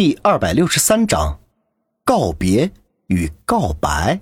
[0.00, 1.38] 第二百六十三章，
[2.06, 2.70] 告别
[3.08, 4.18] 与告白。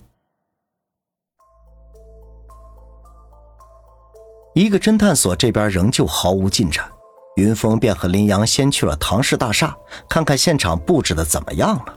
[4.57, 6.91] 一个侦探所这边仍旧毫无进展，
[7.37, 9.73] 云峰便和林阳先去了唐氏大厦，
[10.09, 11.97] 看看现场布置的怎么样了。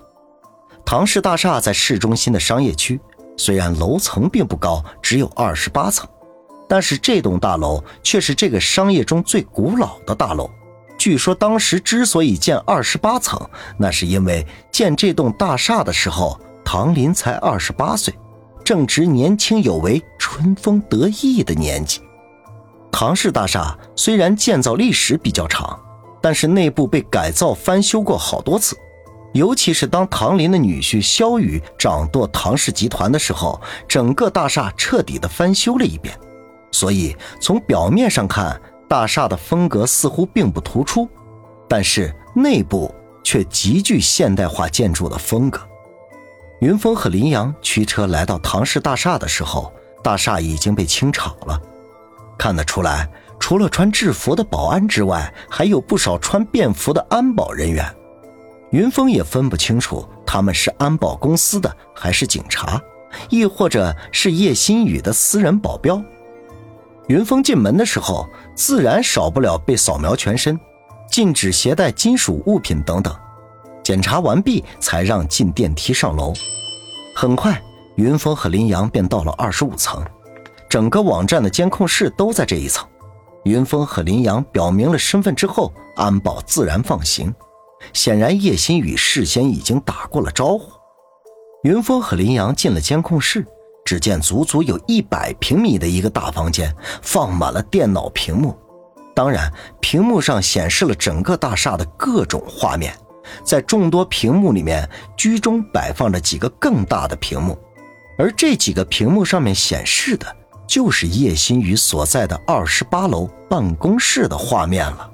[0.85, 3.01] 唐氏大厦在市中心的商业区，
[3.35, 6.07] 虽然楼层并不高，只有二十八层，
[6.69, 10.47] 但是这栋大楼却是这个商业中最古老的大楼。
[11.01, 13.41] 据说当时之所以建二十八层，
[13.75, 18.13] 那是因为建这栋大厦的时候，唐林才二十八岁，
[18.63, 22.01] 正值年轻有为、春风得意的年纪。
[22.91, 25.75] 唐氏大厦虽然建造历史比较长，
[26.21, 28.77] 但是内部被改造翻修过好多次，
[29.33, 36.15] 尤其是当唐林的女婿萧雨掌舵唐氏集团的时候，整个大厦彻底的翻修了一遍，
[36.71, 38.61] 所以从表面上看。
[38.91, 41.07] 大厦的风格似乎并不突出，
[41.65, 45.61] 但是内部却极具现代化建筑的风格。
[46.59, 49.71] 云峰和林阳驱车来到唐氏大厦的时候，
[50.03, 51.57] 大厦已经被清场了。
[52.37, 57.89] 看得出来，除了穿制服的保安之外，还有不少穿便服的安保人员。
[58.71, 62.77] 云峰也分不清楚他们是安保公司的，还是警察，
[63.29, 66.03] 亦或者是叶新宇的私人保镖。
[67.11, 70.57] 云峰进门的时候，自然少不了被扫描全身，
[71.09, 73.13] 禁止携带金属物品等等。
[73.83, 76.31] 检查完毕，才让进电梯上楼。
[77.13, 77.61] 很快，
[77.97, 80.01] 云峰和林阳便到了二十五层，
[80.69, 82.87] 整个网站的监控室都在这一层。
[83.43, 87.35] 云峰和林阳表明了身份之后，安保自然放行。
[87.91, 90.71] 显然，叶新宇事先已经打过了招呼。
[91.63, 93.45] 云峰和林阳进了监控室。
[93.83, 98.57] 只见足足有一百平米的一个大房间，放满了电脑屏幕。
[99.13, 99.51] 当然，
[99.81, 102.95] 屏幕上显示了整个大厦的各种画面。
[103.43, 107.57] 在众多屏幕里面，居中摆放着几个更大的屏幕，
[108.17, 110.25] 而这几个屏幕上面显示的，
[110.67, 115.09] 就是叶新宇所在的二十八楼办公室的画面了。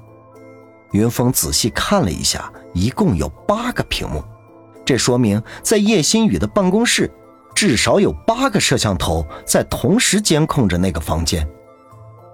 [0.92, 4.24] 云峰仔细看了一下，一共有八个屏幕，
[4.84, 7.10] 这说明在叶新宇的办公室。
[7.58, 11.44] 至少有八个摄像头在同时监控着那个房间，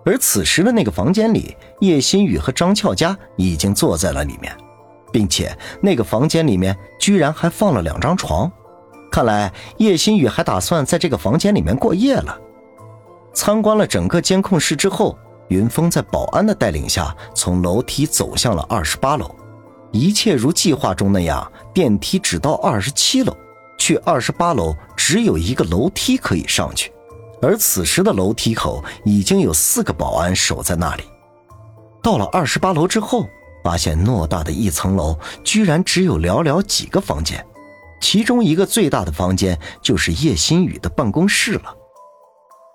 [0.04, 4.54] 而此时的那个房间里，叶新宇和张俏佳已经坐在了里面，
[5.10, 8.52] 并且那个房间里面居然还放了两张床，
[9.10, 12.38] 看来叶新宇还打算在这个房间里面过夜了。
[13.32, 15.18] 参观了整个监控室之后，
[15.48, 19.34] 云峰在保安的带领下从楼梯走向了二十八楼，
[19.90, 23.34] 一切如计划中那样，电梯只到二十七楼。
[23.84, 26.90] 去二十八楼只有一个楼梯可以上去，
[27.42, 31.02] 而此时的楼梯口已经有四个保安守在那里。
[32.02, 33.28] 到了二十八楼之后，
[33.62, 35.14] 发现偌大的一层楼
[35.44, 37.46] 居然只有寥寥几个房间，
[38.00, 41.76] 其中一个最大的房间就是叶新宇的办公室了。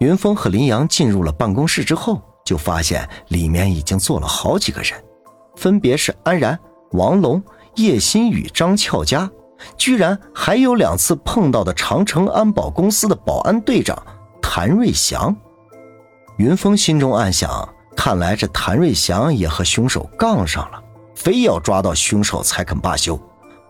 [0.01, 5.03] 云峰和林阳进入了办公室之后，就发现里面已经坐了好几个人，
[5.55, 6.59] 分别是安然、
[6.91, 7.43] 王龙、
[7.77, 9.27] 叶新宇、张俏佳。
[9.77, 13.97] 居然还有两次碰到的长城安保公司的保安队长
[14.41, 15.35] 谭瑞祥，
[16.37, 20.81] 云峰心中暗想：看来这谭瑞祥也和凶手杠上了，
[21.15, 23.19] 非要抓到凶手才肯罢休。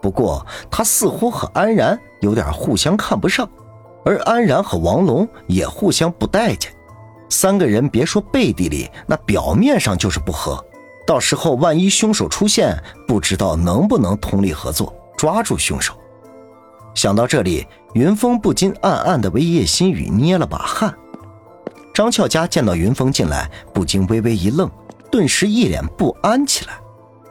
[0.02, 3.50] 不过他似乎和安然有点互相看不上，
[4.06, 6.72] 而安然和王龙也互相不待见。
[7.30, 10.64] 三个人别说背地里，那表面上就是不和。
[11.06, 14.94] 到时候万一凶手出现，不知道能不能通力合作。
[15.20, 15.94] 抓住凶手。
[16.96, 20.98] 想到这里，云峰不禁暗暗的为叶新宇捏了把汗。
[21.94, 24.72] 张俏佳见到云峰进来，不禁微微一愣，
[25.12, 26.80] 顿时一脸不安起来。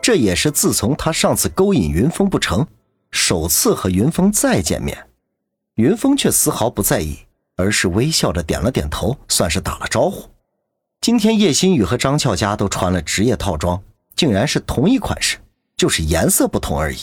[0.03, 2.66] 这也是自从他上次勾引云峰不成，
[3.10, 5.06] 首次和云峰再见面。
[5.76, 7.16] 云峰却丝毫不在意，
[7.56, 10.28] 而是微笑着点了点头，算是打了招呼。
[11.00, 13.82] 今天叶新宇和张俏佳都穿了职业套装，
[14.15, 15.38] 竟然是同一款式，
[15.75, 16.99] 就是颜色不同而已。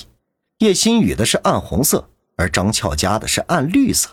[0.59, 2.07] 叶新宇的是暗红色，
[2.37, 4.09] 而张俏家的是暗绿色。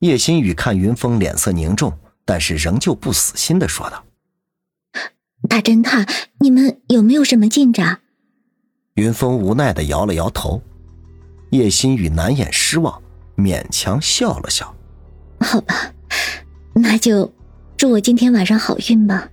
[0.00, 4.04] 叶新宇看云峰脸色凝重，但是仍旧不死心的说道
[5.48, 6.04] ：“大侦探，
[6.40, 8.00] 你们有没有什么进展？”
[8.94, 10.60] 云峰无奈的摇了摇头。
[11.50, 13.00] 叶新宇难掩失望，
[13.36, 14.74] 勉强笑了笑
[15.40, 15.94] ：“好吧，
[16.74, 17.32] 那就
[17.76, 19.30] 祝我今天晚上好运吧。”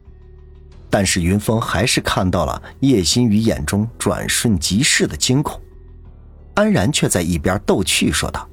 [0.92, 5.60] 但是云峰还是看到了叶新宇眼中转瞬即逝的惊恐。
[6.56, 8.48] 安然却在一边逗趣说道：“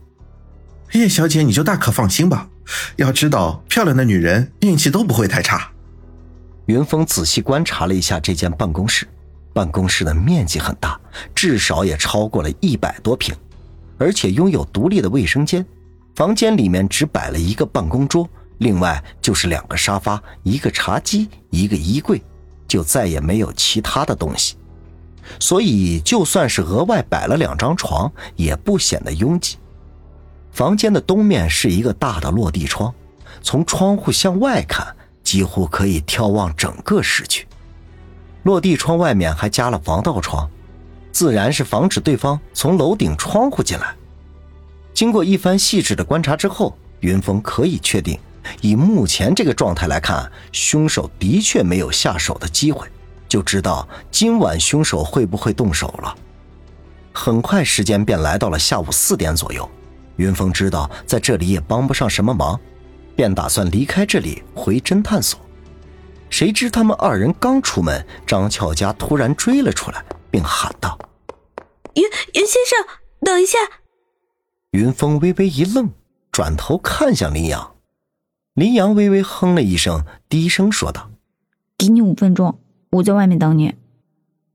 [0.92, 2.48] 叶小姐，你就大可放心吧。
[2.96, 5.70] 要知道，漂亮的女人运气都不会太差。”
[6.66, 9.08] 云峰仔细观察了一下这间办公室，
[9.52, 10.98] 办公室的面积很大，
[11.34, 13.34] 至少也超过了一百多平，
[13.98, 15.66] 而且拥有独立的卫生间。
[16.14, 22.22] 房间里面只摆了一个办公桌，另外就是两个沙发、一个茶几、一个衣柜，
[22.68, 24.56] 就再也没有其他的东西。
[25.38, 29.56] 所以，就算是额外摆了两张床，也不显得拥挤。
[30.50, 32.92] 房间的东面是一个大的落地窗，
[33.42, 34.86] 从窗户向外看，
[35.22, 37.46] 几乎可以眺望整个市区。
[38.42, 40.50] 落地窗外面还加了防盗窗，
[41.12, 43.94] 自然是防止对方从楼顶窗户进来。
[44.92, 48.18] 经过一番细致的观察之后，云峰可以确定，
[48.60, 52.88] 以目前这个状态来看，凶手的确没有下手的机会。
[53.30, 56.14] 就知道今晚凶手会不会动手了。
[57.12, 59.66] 很快，时间便来到了下午四点左右。
[60.16, 62.58] 云峰知道在这里也帮不上什么忙，
[63.14, 65.38] 便打算离开这里回侦探所。
[66.28, 70.98] 谁知他们二人刚出门，张俏佳突然追了出来，并喊道
[71.94, 72.86] ：“云云先生，
[73.20, 73.58] 等一下！”
[74.72, 75.90] 云峰微微一愣，
[76.32, 77.74] 转头看向林阳。
[78.54, 81.10] 林阳微微哼了一声，低声说道
[81.78, 82.58] ：“给你五分钟。”
[82.90, 83.74] 我在外面等你。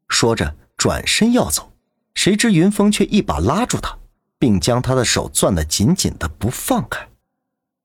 [0.08, 1.74] 说着，转身要走，
[2.14, 3.98] 谁知云峰却一把拉住他，
[4.38, 7.08] 并将他的手攥得紧紧的不放开。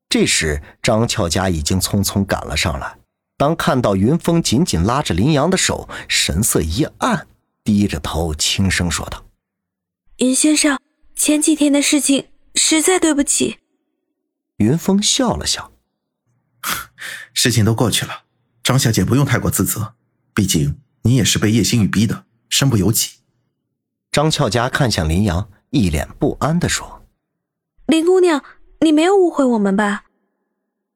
[0.09, 2.99] 这时，张俏佳已经匆匆赶了上来。
[3.37, 7.27] 当看到云峰紧紧拉着林阳的手，神色一暗，
[7.65, 9.25] 低着头轻声说道
[10.19, 10.79] ：“云先生，
[11.15, 12.27] 前几天的事情
[12.57, 13.59] 实在对不起。”
[14.59, 15.73] 云峰笑了笑
[17.33, 18.25] ：“事情都过去了，
[18.63, 19.95] 张小姐不用太过自责。”
[20.35, 23.11] 毕竟你也是被叶星宇逼的，身不由己。
[24.13, 27.07] 张俏佳看向林阳，一脸不安的说
[27.87, 28.43] ：“林姑娘，
[28.81, 30.05] 你没有误会我们吧？”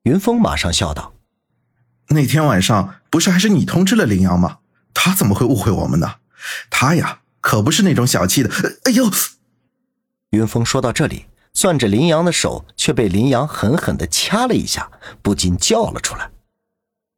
[0.04, 1.14] 云峰马上笑道
[2.10, 4.58] ：“那天晚上不是还是你通知了林阳吗？
[4.92, 6.16] 他怎么会误会我们呢？
[6.70, 8.50] 他呀，可不是那种小气的。”
[8.84, 9.10] 哎呦！
[10.30, 14.90] 云峰说到这里，攥着林阳的手却被林阳狠狠的掐了一下，
[15.22, 16.30] 不禁叫了出来。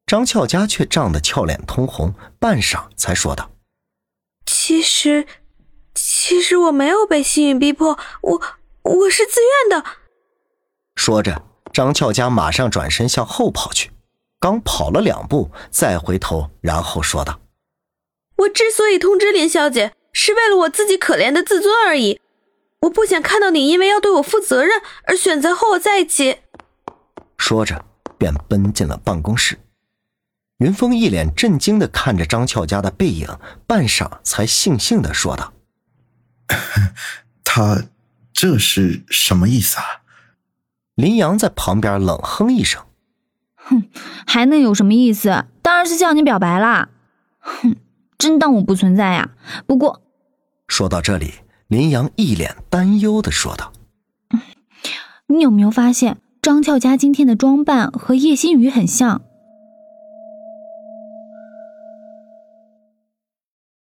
[0.07, 3.51] 张俏佳却涨得俏脸通红，半晌才说道
[4.47, 5.27] ：“其实，
[5.97, 8.43] 其实我没有被幸运逼迫，我
[8.83, 9.85] 我是自愿的。”
[10.95, 11.43] 说着，
[11.73, 13.91] 张俏佳马上转身向后跑去，
[14.39, 17.41] 刚跑了两步，再回头，然后说道
[18.39, 22.21] ：“我之所以通知林小姐，是为了我自己可怜的自尊而已。
[22.83, 26.39] 我不想看到你因为要对我负责任而选择和我在一起。”
[27.37, 27.85] 说着，
[28.17, 29.59] 便奔进了办公室。
[30.59, 33.29] 云峰一脸震惊的看着张俏佳的背影，
[33.67, 35.53] 半晌才悻悻的说道
[37.45, 37.85] ：“他
[38.33, 39.85] 这是什么意思啊？”
[40.97, 42.83] 林阳在旁边冷哼一声
[43.55, 43.91] ：“哼，
[44.27, 45.45] 还能有什么意思？
[45.61, 46.89] 当然是向你表白啦！
[47.39, 47.77] 哼，
[48.17, 49.33] 真当我不存在呀？
[49.67, 50.01] 不过……”
[50.69, 51.35] 说到这里，
[51.69, 53.75] 林阳一脸担忧的说道
[55.29, 59.21] ：“你有没有发现张俏佳今天的装扮和叶心雨很像？”